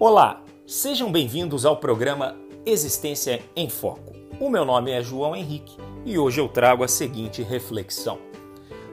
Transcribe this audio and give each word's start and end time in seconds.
Olá, 0.00 0.44
sejam 0.64 1.10
bem-vindos 1.10 1.66
ao 1.66 1.76
programa 1.76 2.36
Existência 2.64 3.42
em 3.56 3.68
Foco. 3.68 4.14
O 4.38 4.48
meu 4.48 4.64
nome 4.64 4.92
é 4.92 5.02
João 5.02 5.34
Henrique 5.34 5.76
e 6.06 6.16
hoje 6.16 6.40
eu 6.40 6.48
trago 6.48 6.84
a 6.84 6.88
seguinte 6.88 7.42
reflexão. 7.42 8.16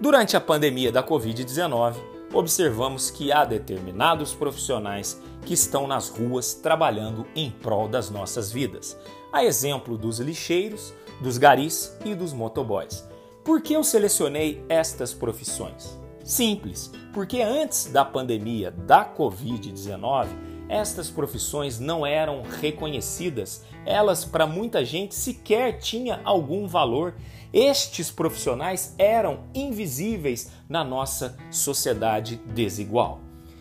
Durante 0.00 0.36
a 0.36 0.40
pandemia 0.40 0.92
da 0.92 1.02
Covid-19, 1.02 1.96
observamos 2.32 3.10
que 3.10 3.32
há 3.32 3.44
determinados 3.44 4.32
profissionais 4.32 5.20
que 5.44 5.54
estão 5.54 5.88
nas 5.88 6.08
ruas 6.08 6.54
trabalhando 6.54 7.26
em 7.34 7.50
prol 7.50 7.88
das 7.88 8.08
nossas 8.08 8.52
vidas, 8.52 8.96
a 9.32 9.44
exemplo 9.44 9.98
dos 9.98 10.20
lixeiros, 10.20 10.94
dos 11.20 11.36
garis 11.36 11.98
e 12.04 12.14
dos 12.14 12.32
motoboys. 12.32 13.04
Por 13.42 13.60
que 13.60 13.72
eu 13.72 13.82
selecionei 13.82 14.64
estas 14.68 15.12
profissões? 15.12 15.98
Simples, 16.22 16.92
porque 17.12 17.42
antes 17.42 17.86
da 17.86 18.04
pandemia 18.04 18.70
da 18.70 19.04
Covid-19, 19.04 20.51
estas 20.72 21.10
profissões 21.10 21.78
não 21.78 22.06
eram 22.06 22.42
reconhecidas, 22.42 23.62
elas 23.84 24.24
para 24.24 24.46
muita 24.46 24.82
gente 24.82 25.14
sequer 25.14 25.78
tinha 25.78 26.18
algum 26.24 26.66
valor. 26.66 27.14
Estes 27.52 28.10
profissionais 28.10 28.94
eram 28.96 29.40
invisíveis 29.54 30.50
na 30.66 30.82
nossa 30.82 31.36
sociedade 31.50 32.36
desigual. 32.54 33.20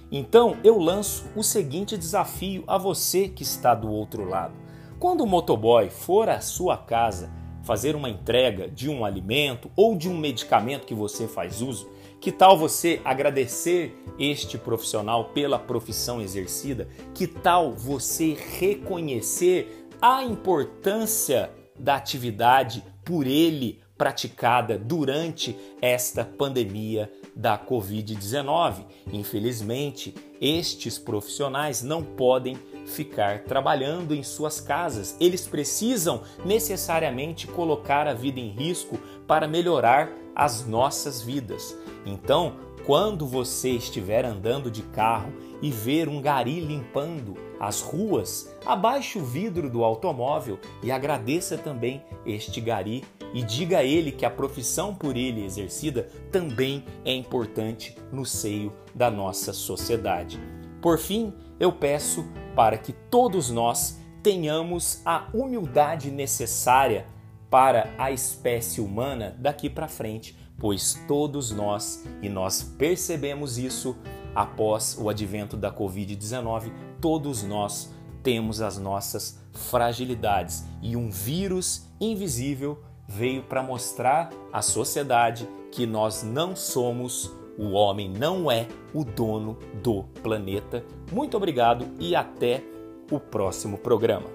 Então 0.09 0.57
eu 0.63 0.79
lanço 0.79 1.25
o 1.35 1.43
seguinte 1.43 1.97
desafio 1.97 2.63
a 2.65 2.77
você 2.77 3.27
que 3.27 3.43
está 3.43 3.75
do 3.75 3.91
outro 3.91 4.23
lado. 4.23 4.53
Quando 4.97 5.21
o 5.21 5.27
motoboy 5.27 5.89
for 5.89 6.29
à 6.29 6.39
sua 6.39 6.77
casa 6.77 7.29
fazer 7.63 7.95
uma 7.95 8.09
entrega 8.09 8.67
de 8.67 8.89
um 8.89 9.05
alimento 9.05 9.71
ou 9.75 9.95
de 9.95 10.09
um 10.09 10.17
medicamento 10.17 10.85
que 10.85 10.93
você 10.93 11.27
faz 11.27 11.61
uso, 11.61 11.89
que 12.19 12.31
tal 12.31 12.57
você 12.57 13.01
agradecer 13.03 13.95
este 14.19 14.57
profissional 14.57 15.25
pela 15.25 15.57
profissão 15.57 16.21
exercida? 16.21 16.87
Que 17.13 17.25
tal 17.25 17.71
você 17.71 18.37
reconhecer 18.59 19.87
a 20.01 20.23
importância 20.23 21.51
da 21.79 21.95
atividade 21.95 22.83
por 23.03 23.25
ele 23.25 23.80
praticada 24.01 24.79
durante 24.79 25.55
esta 25.79 26.25
pandemia 26.25 27.11
da 27.35 27.55
Covid-19? 27.55 28.83
Infelizmente, 29.13 30.15
estes 30.41 30.97
profissionais 30.97 31.83
não 31.83 32.01
podem 32.01 32.57
ficar 32.87 33.43
trabalhando 33.43 34.15
em 34.15 34.23
suas 34.23 34.59
casas. 34.59 35.15
Eles 35.19 35.45
precisam 35.47 36.23
necessariamente 36.43 37.45
colocar 37.45 38.07
a 38.07 38.15
vida 38.15 38.39
em 38.39 38.49
risco 38.49 38.97
para 39.27 39.47
melhorar 39.47 40.09
as 40.35 40.65
nossas 40.65 41.21
vidas. 41.21 41.77
Então, 42.03 42.55
quando 42.85 43.27
você 43.27 43.69
estiver 43.69 44.25
andando 44.25 44.71
de 44.71 44.81
carro 44.81 45.31
e 45.61 45.71
ver 45.71 46.09
um 46.09 46.21
gari 46.21 46.59
limpando 46.59 47.35
as 47.59 47.81
ruas, 47.81 48.55
abaixe 48.65 49.19
o 49.19 49.23
vidro 49.23 49.69
do 49.69 49.83
automóvel 49.83 50.59
e 50.81 50.91
agradeça 50.91 51.57
também 51.57 52.03
este 52.25 52.59
gari 52.59 53.03
e 53.33 53.43
diga 53.43 53.79
a 53.79 53.83
ele 53.83 54.11
que 54.11 54.25
a 54.25 54.31
profissão 54.31 54.95
por 54.95 55.15
ele 55.15 55.45
exercida 55.45 56.09
também 56.31 56.83
é 57.05 57.13
importante 57.13 57.95
no 58.11 58.25
seio 58.25 58.73
da 58.95 59.11
nossa 59.11 59.53
sociedade. 59.53 60.39
Por 60.81 60.97
fim, 60.97 61.33
eu 61.59 61.71
peço 61.71 62.25
para 62.55 62.77
que 62.77 62.91
todos 62.91 63.51
nós 63.51 63.99
tenhamos 64.23 65.01
a 65.05 65.27
humildade 65.33 66.09
necessária 66.09 67.05
para 67.49 67.93
a 67.97 68.11
espécie 68.11 68.81
humana 68.81 69.35
daqui 69.37 69.69
para 69.69 69.87
frente, 69.87 70.35
pois 70.61 70.93
todos 71.07 71.51
nós, 71.51 72.05
e 72.21 72.29
nós 72.29 72.61
percebemos 72.61 73.57
isso 73.57 73.97
após 74.35 74.95
o 74.97 75.09
advento 75.09 75.57
da 75.57 75.73
Covid-19, 75.73 76.71
todos 77.01 77.41
nós 77.41 77.91
temos 78.21 78.61
as 78.61 78.77
nossas 78.77 79.39
fragilidades 79.51 80.63
e 80.79 80.95
um 80.95 81.09
vírus 81.09 81.87
invisível 81.99 82.79
veio 83.07 83.41
para 83.41 83.63
mostrar 83.63 84.29
à 84.53 84.61
sociedade 84.61 85.49
que 85.71 85.87
nós 85.87 86.21
não 86.21 86.55
somos 86.55 87.31
o 87.57 87.71
homem 87.71 88.09
não 88.09 88.49
é 88.49 88.67
o 88.93 89.03
dono 89.03 89.57
do 89.83 90.03
planeta. 90.21 90.85
Muito 91.11 91.35
obrigado 91.35 91.85
e 91.99 92.15
até 92.15 92.63
o 93.11 93.19
próximo 93.19 93.77
programa. 93.77 94.29